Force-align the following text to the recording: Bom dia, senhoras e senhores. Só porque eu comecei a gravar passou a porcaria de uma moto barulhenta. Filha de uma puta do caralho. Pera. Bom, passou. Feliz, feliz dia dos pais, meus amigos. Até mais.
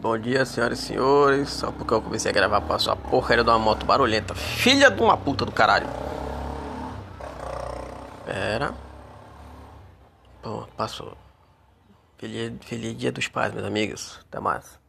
Bom 0.00 0.16
dia, 0.16 0.46
senhoras 0.46 0.78
e 0.78 0.82
senhores. 0.82 1.50
Só 1.50 1.70
porque 1.70 1.92
eu 1.92 2.00
comecei 2.00 2.30
a 2.30 2.34
gravar 2.34 2.62
passou 2.62 2.94
a 2.94 2.96
porcaria 2.96 3.44
de 3.44 3.50
uma 3.50 3.58
moto 3.58 3.84
barulhenta. 3.84 4.34
Filha 4.34 4.90
de 4.90 5.02
uma 5.02 5.14
puta 5.14 5.44
do 5.44 5.52
caralho. 5.52 5.86
Pera. 8.24 8.72
Bom, 10.42 10.66
passou. 10.74 11.14
Feliz, 12.16 12.50
feliz 12.64 12.96
dia 12.96 13.12
dos 13.12 13.28
pais, 13.28 13.52
meus 13.52 13.66
amigos. 13.66 14.18
Até 14.26 14.40
mais. 14.40 14.80